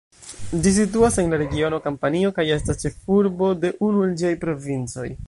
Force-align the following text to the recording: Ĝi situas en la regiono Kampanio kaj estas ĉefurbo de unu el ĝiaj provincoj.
Ĝi 0.63 0.71
situas 0.77 1.19
en 1.23 1.29
la 1.33 1.37
regiono 1.41 1.79
Kampanio 1.83 2.33
kaj 2.39 2.45
estas 2.57 2.83
ĉefurbo 2.85 3.53
de 3.67 3.75
unu 3.89 4.05
el 4.07 4.21
ĝiaj 4.23 4.37
provincoj. 4.47 5.11